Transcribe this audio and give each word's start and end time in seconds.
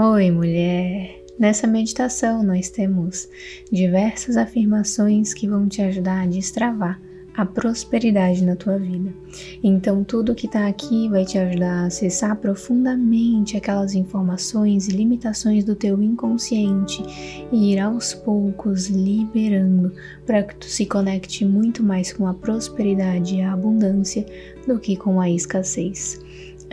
Oi, 0.00 0.30
mulher! 0.30 1.24
Nessa 1.36 1.66
meditação, 1.66 2.40
nós 2.44 2.70
temos 2.70 3.28
diversas 3.68 4.36
afirmações 4.36 5.34
que 5.34 5.48
vão 5.48 5.66
te 5.66 5.82
ajudar 5.82 6.22
a 6.22 6.26
destravar 6.26 7.00
a 7.34 7.44
prosperidade 7.44 8.44
na 8.44 8.54
tua 8.54 8.78
vida. 8.78 9.12
Então, 9.60 10.04
tudo 10.04 10.36
que 10.36 10.46
está 10.46 10.68
aqui 10.68 11.08
vai 11.08 11.24
te 11.24 11.36
ajudar 11.36 11.82
a 11.82 11.86
acessar 11.86 12.36
profundamente 12.36 13.56
aquelas 13.56 13.92
informações 13.96 14.86
e 14.86 14.92
limitações 14.92 15.64
do 15.64 15.74
teu 15.74 16.00
inconsciente 16.00 17.02
e 17.50 17.72
ir 17.72 17.80
aos 17.80 18.14
poucos 18.14 18.86
liberando 18.86 19.92
para 20.24 20.44
que 20.44 20.54
tu 20.54 20.66
se 20.66 20.86
conecte 20.86 21.44
muito 21.44 21.82
mais 21.82 22.12
com 22.12 22.28
a 22.28 22.34
prosperidade 22.34 23.34
e 23.34 23.42
a 23.42 23.52
abundância 23.52 24.24
do 24.64 24.78
que 24.78 24.96
com 24.96 25.20
a 25.20 25.28
escassez. 25.28 26.20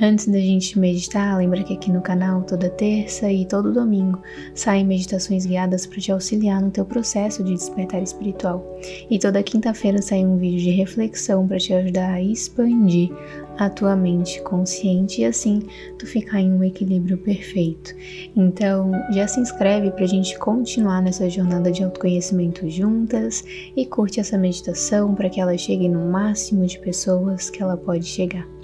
Antes 0.01 0.27
da 0.27 0.37
gente 0.37 0.77
meditar, 0.77 1.37
lembra 1.37 1.63
que 1.63 1.73
aqui 1.73 1.89
no 1.89 2.01
canal 2.01 2.41
toda 2.41 2.69
terça 2.69 3.31
e 3.31 3.45
todo 3.45 3.71
domingo 3.71 4.21
saem 4.53 4.85
meditações 4.85 5.45
guiadas 5.45 5.85
para 5.85 6.01
te 6.01 6.11
auxiliar 6.11 6.61
no 6.61 6.69
teu 6.69 6.83
processo 6.83 7.41
de 7.41 7.53
despertar 7.53 8.03
espiritual. 8.03 8.77
E 9.09 9.17
toda 9.17 9.41
quinta-feira 9.41 10.01
sai 10.01 10.25
um 10.25 10.35
vídeo 10.35 10.59
de 10.59 10.71
reflexão 10.71 11.47
para 11.47 11.57
te 11.57 11.73
ajudar 11.73 12.11
a 12.11 12.21
expandir 12.21 13.09
a 13.57 13.69
tua 13.69 13.95
mente 13.95 14.41
consciente 14.41 15.21
e 15.21 15.25
assim 15.25 15.61
tu 15.97 16.05
ficar 16.05 16.41
em 16.41 16.51
um 16.51 16.61
equilíbrio 16.61 17.17
perfeito. 17.17 17.95
Então, 18.35 18.91
já 19.11 19.25
se 19.29 19.39
inscreve 19.39 19.91
para 19.91 20.03
a 20.03 20.07
gente 20.07 20.37
continuar 20.37 21.01
nessa 21.01 21.29
jornada 21.29 21.71
de 21.71 21.85
autoconhecimento 21.85 22.69
juntas 22.69 23.45
e 23.77 23.85
curte 23.85 24.19
essa 24.19 24.37
meditação 24.37 25.15
para 25.15 25.29
que 25.29 25.39
ela 25.39 25.57
chegue 25.57 25.87
no 25.87 26.11
máximo 26.11 26.65
de 26.65 26.77
pessoas 26.79 27.49
que 27.49 27.63
ela 27.63 27.77
pode 27.77 28.05
chegar. 28.05 28.54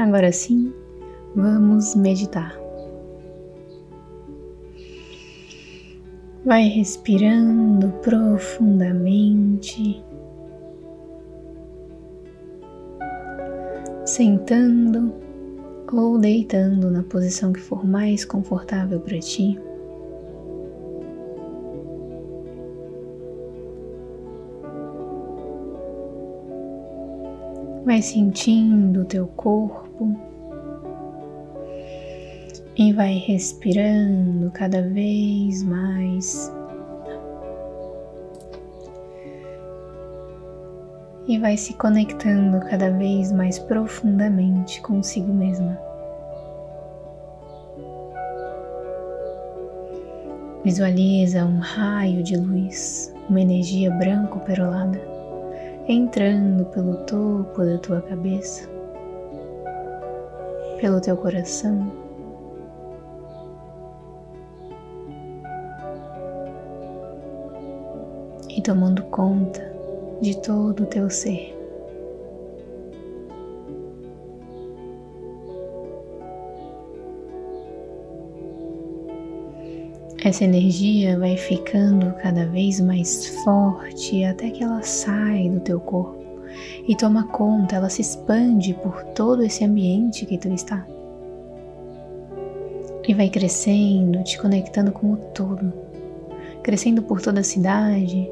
Agora 0.00 0.32
sim, 0.32 0.72
vamos 1.36 1.94
meditar. 1.94 2.58
Vai 6.42 6.68
respirando 6.68 7.90
profundamente, 8.00 10.02
sentando 14.06 15.12
ou 15.92 16.18
deitando 16.18 16.90
na 16.90 17.02
posição 17.02 17.52
que 17.52 17.60
for 17.60 17.86
mais 17.86 18.24
confortável 18.24 19.00
para 19.00 19.18
ti. 19.18 19.60
Vai 27.84 28.00
sentindo 28.00 29.02
o 29.02 29.04
teu 29.04 29.26
corpo 29.26 29.89
e 32.76 32.92
vai 32.92 33.14
respirando 33.14 34.50
cada 34.52 34.82
vez 34.82 35.62
mais. 35.62 36.52
E 41.26 41.38
vai 41.38 41.56
se 41.56 41.74
conectando 41.74 42.60
cada 42.68 42.90
vez 42.90 43.30
mais 43.32 43.58
profundamente 43.58 44.80
consigo 44.82 45.32
mesma. 45.32 45.78
Visualiza 50.64 51.44
um 51.44 51.58
raio 51.58 52.22
de 52.22 52.36
luz, 52.36 53.14
uma 53.28 53.40
energia 53.40 53.90
branco 53.92 54.40
perolada 54.40 55.10
entrando 55.88 56.64
pelo 56.66 56.98
topo 56.98 57.64
da 57.64 57.78
tua 57.78 58.00
cabeça, 58.02 58.68
pelo 60.80 61.00
teu 61.00 61.16
coração. 61.16 61.92
E 68.48 68.62
tomando 68.62 69.02
conta 69.04 69.60
de 70.20 70.36
todo 70.38 70.82
o 70.82 70.86
teu 70.86 71.08
ser. 71.10 71.56
Essa 80.22 80.44
energia 80.44 81.18
vai 81.18 81.36
ficando 81.36 82.12
cada 82.16 82.44
vez 82.46 82.78
mais 82.78 83.26
forte 83.42 84.22
até 84.22 84.50
que 84.50 84.62
ela 84.62 84.82
sai 84.82 85.48
do 85.48 85.60
teu 85.60 85.80
corpo 85.80 86.19
e 86.90 86.96
toma 86.96 87.22
conta, 87.22 87.76
ela 87.76 87.88
se 87.88 88.02
expande 88.02 88.74
por 88.74 89.04
todo 89.14 89.44
esse 89.44 89.64
ambiente 89.64 90.26
que 90.26 90.36
tu 90.36 90.52
está. 90.52 90.84
E 93.06 93.14
vai 93.14 93.30
crescendo, 93.30 94.24
te 94.24 94.36
conectando 94.36 94.90
com 94.90 95.12
o 95.12 95.16
todo, 95.16 95.72
crescendo 96.64 97.00
por 97.00 97.22
toda 97.22 97.42
a 97.42 97.44
cidade, 97.44 98.28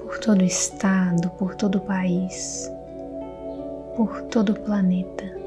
por 0.00 0.18
todo 0.18 0.40
o 0.40 0.46
estado, 0.46 1.28
por 1.32 1.54
todo 1.54 1.74
o 1.76 1.80
país, 1.82 2.72
por 3.94 4.22
todo 4.22 4.52
o 4.52 4.60
planeta. 4.60 5.38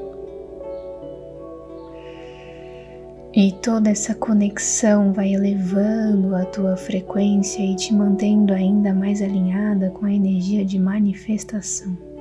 E 3.32 3.50
toda 3.50 3.90
essa 3.90 4.14
conexão 4.14 5.12
vai 5.12 5.34
elevando 5.34 6.36
a 6.36 6.44
tua 6.44 6.76
frequência 6.76 7.60
e 7.60 7.74
te 7.74 7.92
mantendo 7.92 8.52
ainda 8.54 8.94
mais 8.94 9.20
alinhada 9.20 9.90
com 9.90 10.06
a 10.06 10.12
energia 10.12 10.64
de 10.64 10.78
manifestação. 10.78 12.13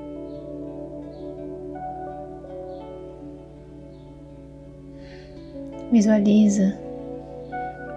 Visualiza 5.93 6.75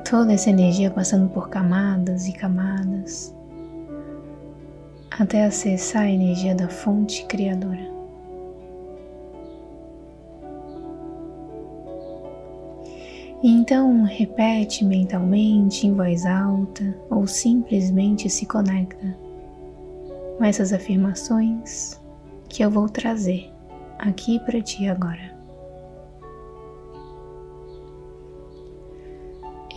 toda 0.07 0.35
essa 0.35 0.51
energia 0.51 0.91
passando 0.91 1.31
por 1.31 1.49
camadas 1.49 2.29
e 2.29 2.33
camadas 2.35 3.35
até 5.19 5.47
acessar 5.47 6.03
a 6.03 6.11
energia 6.11 6.55
da 6.55 6.69
fonte 6.69 7.25
criadora. 7.25 7.91
Então 13.43 14.03
repete 14.03 14.85
mentalmente 14.85 15.87
em 15.87 15.95
voz 15.95 16.27
alta 16.27 16.95
ou 17.09 17.27
simplesmente 17.27 18.29
se 18.29 18.45
conecta 18.45 19.17
com 20.37 20.45
essas 20.45 20.75
afirmações 20.75 21.99
que 22.47 22.63
eu 22.63 22.71
vou 22.71 22.91
trazer 22.91 23.51
aqui 23.99 24.39
para 24.41 24.61
ti 24.61 24.87
agora. 24.87 25.36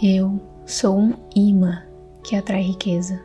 Eu 0.02 0.40
sou 0.66 0.98
um 0.98 1.14
imã 1.36 1.84
que 2.24 2.36
atrai 2.36 2.62
riqueza. 2.62 3.22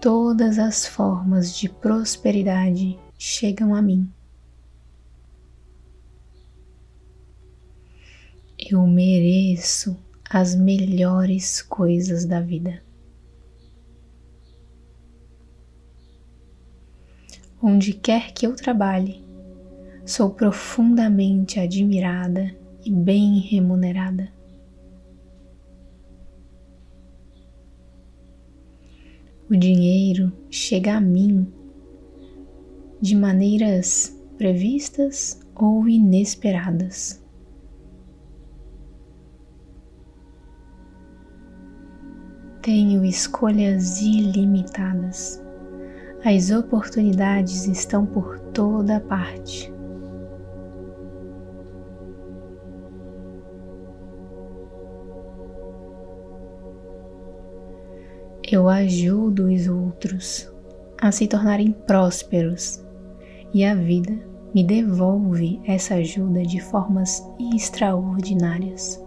Todas 0.00 0.58
as 0.58 0.86
formas 0.86 1.56
de 1.56 1.68
prosperidade 1.68 2.98
chegam 3.16 3.74
a 3.74 3.80
mim 3.80 4.12
Eu 8.64 8.86
mereço 8.86 9.98
as 10.30 10.54
melhores 10.54 11.60
coisas 11.60 12.24
da 12.24 12.40
vida. 12.40 12.80
Onde 17.60 17.92
quer 17.92 18.32
que 18.32 18.46
eu 18.46 18.54
trabalhe, 18.54 19.20
sou 20.06 20.30
profundamente 20.30 21.58
admirada 21.58 22.54
e 22.84 22.90
bem 22.90 23.40
remunerada. 23.40 24.32
O 29.52 29.56
dinheiro 29.56 30.32
chega 30.48 30.94
a 30.94 31.00
mim 31.00 31.46
de 33.02 33.14
maneiras 33.14 34.18
previstas 34.38 35.38
ou 35.54 35.86
inesperadas. 35.86 37.22
Tenho 42.62 43.04
escolhas 43.04 44.00
ilimitadas. 44.00 45.44
As 46.24 46.50
oportunidades 46.50 47.66
estão 47.66 48.06
por 48.06 48.38
toda 48.54 49.00
parte. 49.00 49.70
Eu 58.50 58.68
ajudo 58.68 59.46
os 59.46 59.66
outros 59.68 60.52
a 61.00 61.10
se 61.10 61.26
tornarem 61.26 61.72
prósperos 61.72 62.84
e 63.54 63.64
a 63.64 63.74
vida 63.74 64.12
me 64.54 64.62
devolve 64.62 65.60
essa 65.64 65.94
ajuda 65.94 66.42
de 66.42 66.60
formas 66.60 67.22
extraordinárias. 67.54 69.02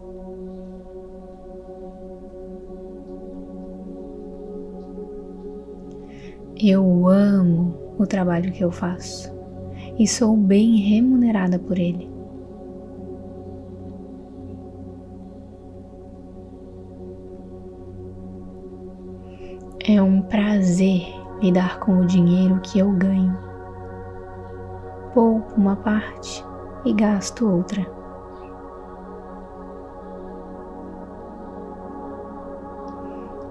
Eu 6.58 7.08
amo 7.08 7.78
o 8.00 8.08
trabalho 8.08 8.52
que 8.52 8.64
eu 8.64 8.72
faço 8.72 9.32
e 10.00 10.08
sou 10.08 10.36
bem 10.36 10.78
remunerada 10.78 11.60
por 11.60 11.78
ele. 11.78 12.15
É 19.88 20.02
um 20.02 20.20
prazer 20.20 21.14
lidar 21.40 21.80
com 21.80 22.00
o 22.00 22.08
dinheiro 22.08 22.60
que 22.64 22.80
eu 22.80 22.90
ganho. 22.94 23.38
Poupo 25.14 25.54
uma 25.56 25.76
parte 25.76 26.44
e 26.84 26.92
gasto 26.92 27.48
outra. 27.48 27.86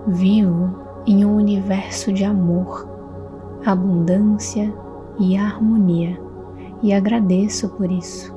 Vivo 0.08 0.76
em 1.06 1.25
um 1.25 1.36
universo 1.36 2.12
de 2.12 2.25
amor, 2.25 2.84
abundância 3.64 4.75
e 5.20 5.36
harmonia 5.36 6.20
e 6.82 6.92
agradeço 6.92 7.69
por 7.69 7.88
isso. 7.92 8.34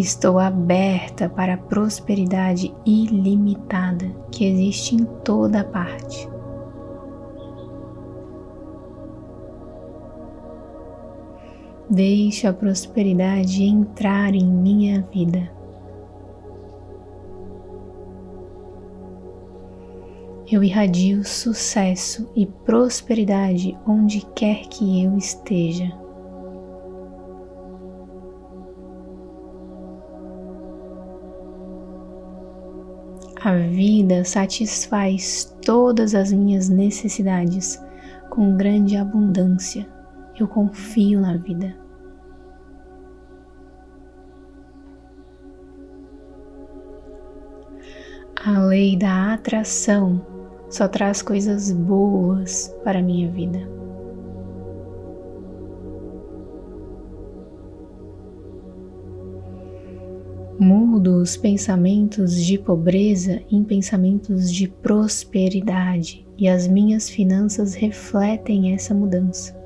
Estou 0.00 0.38
aberta 0.38 1.28
para 1.28 1.52
a 1.52 1.58
prosperidade 1.58 2.74
ilimitada 2.86 4.06
que 4.32 4.46
existe 4.46 4.94
em 4.94 5.04
toda 5.22 5.62
parte. 5.62 6.26
Deixe 11.90 12.46
a 12.46 12.52
prosperidade 12.54 13.62
entrar 13.62 14.34
em 14.34 14.46
minha 14.46 15.06
vida. 15.12 15.52
Eu 20.50 20.64
irradio 20.64 21.22
sucesso 21.26 22.26
e 22.34 22.46
prosperidade 22.46 23.76
onde 23.86 24.24
quer 24.34 24.62
que 24.62 25.04
eu 25.04 25.14
esteja. 25.18 25.92
A 33.42 33.56
vida 33.56 34.22
satisfaz 34.22 35.56
todas 35.64 36.14
as 36.14 36.30
minhas 36.30 36.68
necessidades 36.68 37.82
com 38.28 38.54
grande 38.54 38.98
abundância. 38.98 39.88
Eu 40.38 40.46
confio 40.46 41.22
na 41.22 41.38
vida. 41.38 41.74
A 48.44 48.60
lei 48.60 48.94
da 48.98 49.32
atração 49.32 50.20
só 50.68 50.86
traz 50.86 51.22
coisas 51.22 51.72
boas 51.72 52.68
para 52.84 52.98
a 52.98 53.02
minha 53.02 53.30
vida. 53.30 53.66
Mudo 61.00 61.16
os 61.16 61.34
pensamentos 61.34 62.36
de 62.36 62.58
pobreza 62.58 63.40
em 63.50 63.64
pensamentos 63.64 64.52
de 64.52 64.68
prosperidade 64.68 66.28
e 66.36 66.46
as 66.46 66.68
minhas 66.68 67.08
finanças 67.08 67.72
refletem 67.72 68.74
essa 68.74 68.92
mudança. 68.92 69.58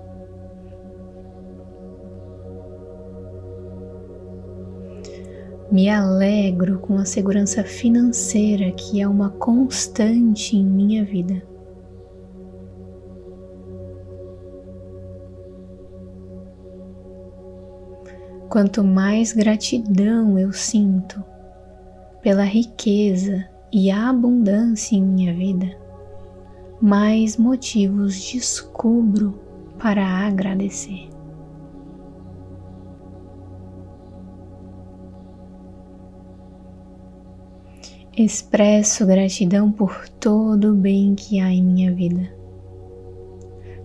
Me 5.72 5.88
alegro 5.88 6.78
com 6.78 6.98
a 6.98 7.04
segurança 7.04 7.64
financeira 7.64 8.70
que 8.70 9.00
é 9.00 9.08
uma 9.08 9.30
constante 9.30 10.56
em 10.56 10.64
minha 10.64 11.04
vida. 11.04 11.42
Quanto 18.48 18.84
mais 18.84 19.32
gratidão 19.32 20.38
eu 20.38 20.52
sinto 20.52 21.22
pela 22.22 22.44
riqueza 22.44 23.48
e 23.72 23.90
abundância 23.90 24.96
em 24.96 25.02
minha 25.02 25.34
vida, 25.34 25.76
mais 26.80 27.36
motivos 27.36 28.14
descubro 28.20 29.40
para 29.78 30.06
agradecer. 30.06 31.08
Expresso 38.16 39.04
gratidão 39.04 39.72
por 39.72 40.08
todo 40.08 40.70
o 40.72 40.76
bem 40.76 41.16
que 41.16 41.40
há 41.40 41.50
em 41.50 41.64
minha 41.64 41.92
vida. 41.92 42.32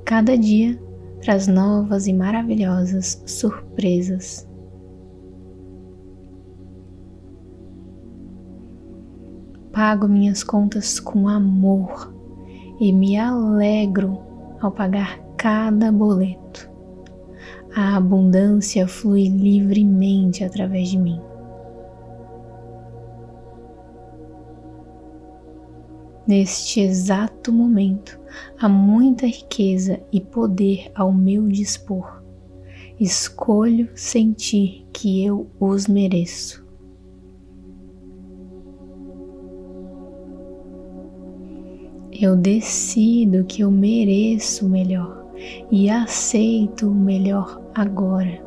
Cada 0.06 0.38
dia 0.38 0.80
traz 1.22 1.48
novas 1.48 2.08
e 2.08 2.14
maravilhosas 2.14 3.22
surpresas. 3.26 4.49
Pago 9.80 10.10
minhas 10.10 10.44
contas 10.44 11.00
com 11.00 11.30
amor 11.30 12.14
e 12.82 12.92
me 12.92 13.16
alegro 13.16 14.20
ao 14.60 14.70
pagar 14.74 15.18
cada 15.38 15.90
boleto. 15.90 16.70
A 17.74 17.96
abundância 17.96 18.86
flui 18.86 19.30
livremente 19.30 20.44
através 20.44 20.90
de 20.90 20.98
mim. 20.98 21.22
Neste 26.28 26.82
exato 26.82 27.50
momento, 27.54 28.20
há 28.60 28.68
muita 28.68 29.28
riqueza 29.28 30.02
e 30.12 30.20
poder 30.20 30.92
ao 30.94 31.14
meu 31.14 31.48
dispor. 31.48 32.22
Escolho 33.00 33.90
sentir 33.96 34.86
que 34.92 35.24
eu 35.24 35.50
os 35.58 35.88
mereço. 35.88 36.69
Eu 42.22 42.36
decido 42.36 43.46
que 43.46 43.62
eu 43.62 43.72
mereço 43.72 44.66
o 44.66 44.70
melhor 44.70 45.24
e 45.72 45.90
aceito 45.90 46.90
o 46.90 46.94
melhor 46.94 47.62
agora. 47.74 48.44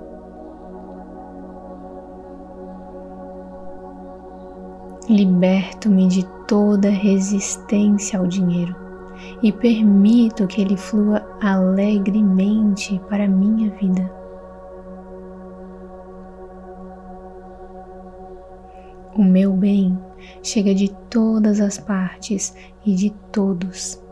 Liberto-me 5.08 6.06
de 6.06 6.26
toda 6.46 6.90
resistência 6.90 8.18
ao 8.18 8.26
dinheiro 8.26 8.76
e 9.42 9.50
permito 9.50 10.46
que 10.46 10.60
ele 10.60 10.76
flua 10.76 11.26
alegremente 11.40 13.00
para 13.08 13.26
minha 13.26 13.70
vida. 13.70 14.12
O 19.16 19.24
meu 19.24 19.54
bem 19.54 19.98
chega 20.42 20.74
de 20.74 20.90
todas 21.08 21.58
as 21.58 21.78
partes 21.78 22.54
e 22.84 22.94
de 22.94 23.10
todos. 23.30 24.02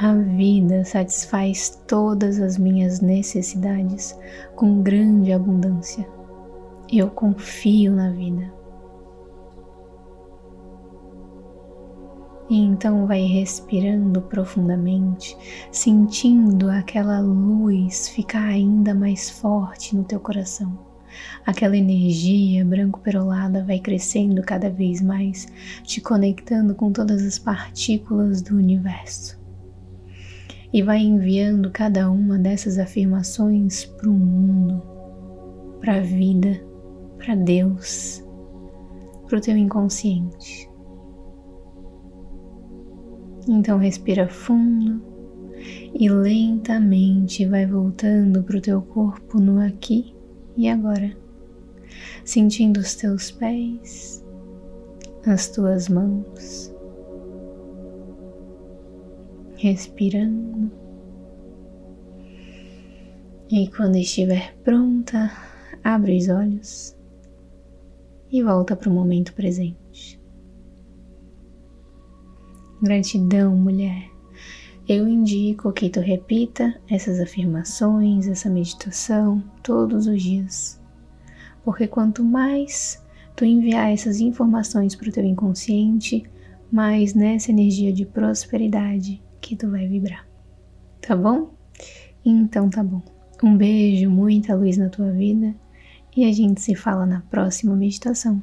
A 0.00 0.14
vida 0.14 0.84
satisfaz 0.84 1.82
todas 1.88 2.38
as 2.38 2.56
minhas 2.56 3.00
necessidades 3.00 4.16
com 4.54 4.80
grande 4.80 5.32
abundância. 5.32 6.06
Eu 6.88 7.10
confio 7.10 7.96
na 7.96 8.10
vida. 8.12 8.52
E 12.48 12.60
então 12.60 13.06
vai 13.06 13.22
respirando 13.22 14.22
profundamente, 14.22 15.36
sentindo 15.70 16.70
aquela 16.70 17.20
luz 17.20 18.08
ficar 18.08 18.44
ainda 18.44 18.94
mais 18.94 19.28
forte 19.28 19.94
no 19.94 20.04
teu 20.04 20.20
coração. 20.20 20.87
Aquela 21.44 21.76
energia 21.76 22.64
branco-perolada 22.64 23.64
vai 23.64 23.78
crescendo 23.78 24.42
cada 24.42 24.68
vez 24.68 25.00
mais, 25.00 25.46
te 25.82 26.00
conectando 26.00 26.74
com 26.74 26.92
todas 26.92 27.24
as 27.24 27.38
partículas 27.38 28.42
do 28.42 28.56
universo. 28.56 29.38
E 30.72 30.82
vai 30.82 30.98
enviando 30.98 31.70
cada 31.70 32.10
uma 32.10 32.38
dessas 32.38 32.78
afirmações 32.78 33.86
para 33.86 34.10
o 34.10 34.12
mundo, 34.12 34.82
para 35.80 35.96
a 35.96 36.00
vida, 36.00 36.62
para 37.16 37.34
Deus, 37.34 38.22
para 39.26 39.38
o 39.38 39.40
teu 39.40 39.56
inconsciente. 39.56 40.68
Então 43.48 43.78
respira 43.78 44.28
fundo 44.28 45.02
e 45.94 46.08
lentamente 46.10 47.46
vai 47.46 47.64
voltando 47.64 48.42
para 48.42 48.58
o 48.58 48.60
teu 48.60 48.82
corpo 48.82 49.40
no 49.40 49.58
aqui 49.58 50.17
e 50.58 50.68
agora, 50.68 51.16
sentindo 52.24 52.80
os 52.80 52.96
teus 52.96 53.30
pés, 53.30 54.24
as 55.24 55.48
tuas 55.48 55.88
mãos, 55.88 56.74
respirando. 59.54 60.68
E 63.48 63.68
quando 63.68 63.96
estiver 63.96 64.56
pronta, 64.64 65.30
abre 65.84 66.18
os 66.18 66.28
olhos 66.28 66.96
e 68.32 68.42
volta 68.42 68.74
para 68.74 68.90
o 68.90 68.92
momento 68.92 69.32
presente. 69.34 70.20
Gratidão, 72.82 73.54
mulher. 73.54 74.17
Eu 74.88 75.06
indico 75.06 75.70
que 75.70 75.90
tu 75.90 76.00
repita 76.00 76.74
essas 76.88 77.20
afirmações, 77.20 78.26
essa 78.26 78.48
meditação 78.48 79.44
todos 79.62 80.06
os 80.06 80.22
dias. 80.22 80.80
porque 81.62 81.86
quanto 81.86 82.24
mais 82.24 83.04
tu 83.36 83.44
enviar 83.44 83.92
essas 83.92 84.18
informações 84.18 84.94
para 84.94 85.10
o 85.10 85.12
teu 85.12 85.22
inconsciente, 85.22 86.24
mais 86.72 87.12
nessa 87.12 87.50
energia 87.50 87.92
de 87.92 88.06
prosperidade 88.06 89.22
que 89.42 89.54
tu 89.54 89.70
vai 89.70 89.86
vibrar. 89.86 90.26
Tá 91.02 91.14
bom? 91.14 91.50
Então 92.24 92.70
tá 92.70 92.82
bom. 92.82 93.02
Um 93.42 93.58
beijo, 93.58 94.08
muita 94.08 94.54
luz 94.54 94.78
na 94.78 94.88
tua 94.88 95.12
vida 95.12 95.54
e 96.16 96.24
a 96.24 96.32
gente 96.32 96.62
se 96.62 96.74
fala 96.74 97.04
na 97.04 97.20
próxima 97.20 97.76
meditação. 97.76 98.42